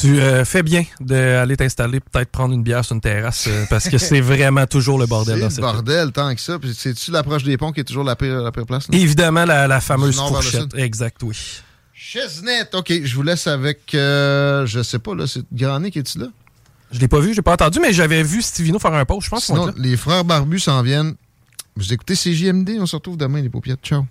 Tu 0.01 0.19
euh, 0.19 0.43
fais 0.43 0.63
bien 0.63 0.83
d'aller 0.99 1.55
t'installer, 1.55 2.01
peut-être 2.01 2.29
prendre 2.29 2.53
une 2.53 2.61
bière 2.61 2.83
sur 2.83 2.95
une 2.95 3.01
terrasse, 3.01 3.47
euh, 3.47 3.65
parce 3.69 3.87
que 3.87 3.97
c'est 3.97 4.19
vraiment 4.33 4.65
toujours 4.65 4.99
le 4.99 5.05
bordel. 5.05 5.39
C'est 5.49 5.57
le 5.57 5.61
bordel, 5.61 6.11
tant 6.11 6.33
que 6.35 6.41
ça. 6.41 6.57
C'est-tu 6.73 7.11
l'approche 7.11 7.43
des 7.43 7.57
ponts 7.57 7.71
qui 7.71 7.79
est 7.79 7.85
toujours 7.85 8.03
la 8.03 8.17
pire, 8.17 8.41
la 8.41 8.51
pire 8.51 8.65
place? 8.65 8.87
Évidemment, 8.91 9.45
la, 9.45 9.79
fameuse 9.79 10.17
fourchette. 10.17 10.75
Exact, 10.75 11.23
oui. 11.23 11.37
Chesnette, 11.93 12.75
OK, 12.75 12.91
je 13.03 13.15
vous 13.15 13.23
laisse 13.23 13.47
avec, 13.47 13.93
euh, 13.95 14.65
je 14.65 14.83
sais 14.83 14.99
pas, 14.99 15.15
là, 15.15 15.25
c'est 15.25 15.43
Grané 15.51 15.89
qui 15.89 15.99
est-tu 15.99 16.19
là? 16.19 16.27
Je 16.91 16.99
l'ai 16.99 17.07
pas 17.07 17.19
vu, 17.19 17.31
je 17.31 17.37
l'ai 17.37 17.41
pas 17.41 17.53
entendu, 17.53 17.79
mais 17.79 17.91
j'avais 17.91 18.23
vu 18.23 18.41
Stivino 18.41 18.79
faire 18.79 18.93
un 18.93 19.05
post, 19.05 19.25
je 19.25 19.29
pense. 19.29 19.45
Sinon, 19.45 19.73
les 19.77 19.97
frères 19.97 20.23
barbus 20.23 20.59
s'en 20.59 20.81
viennent. 20.83 21.15
Vous 21.75 21.93
écoutez 21.93 22.15
CJMD, 22.15 22.77
on 22.79 22.85
se 22.85 22.95
retrouve 22.95 23.17
demain, 23.17 23.41
les 23.41 23.49
paupières. 23.49 23.77
Ciao. 23.83 24.05